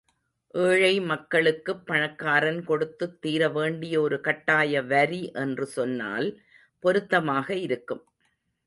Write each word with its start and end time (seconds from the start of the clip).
ஏழை 0.53 1.01
மக்களுக்குப் 1.01 1.85
பணக்காரன் 1.85 2.63
கொடுத்துத் 2.63 3.21
தீரவேண்டிய 3.21 3.99
ஒரு 3.99 4.21
கட்டாய 4.21 4.81
வரி 4.83 5.31
என்று 5.33 5.65
சொன்னால் 5.65 6.29
பொருத்தமாக 6.79 7.55
இருக்கும். 7.55 8.03